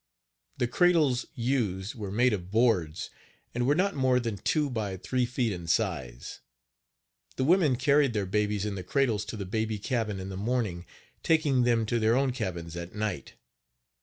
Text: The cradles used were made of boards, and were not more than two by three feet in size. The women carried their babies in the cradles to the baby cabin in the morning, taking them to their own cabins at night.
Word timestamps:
The 0.57 0.65
cradles 0.67 1.27
used 1.35 1.93
were 1.93 2.09
made 2.09 2.33
of 2.33 2.49
boards, 2.49 3.11
and 3.53 3.67
were 3.67 3.75
not 3.75 3.93
more 3.93 4.19
than 4.19 4.37
two 4.39 4.67
by 4.67 4.97
three 4.97 5.27
feet 5.27 5.53
in 5.53 5.67
size. 5.67 6.39
The 7.35 7.43
women 7.43 7.75
carried 7.75 8.13
their 8.13 8.25
babies 8.25 8.65
in 8.65 8.73
the 8.73 8.81
cradles 8.81 9.23
to 9.25 9.37
the 9.37 9.45
baby 9.45 9.77
cabin 9.77 10.19
in 10.19 10.29
the 10.29 10.37
morning, 10.37 10.87
taking 11.21 11.65
them 11.65 11.85
to 11.85 11.99
their 11.99 12.15
own 12.15 12.31
cabins 12.31 12.75
at 12.75 12.95
night. 12.95 13.35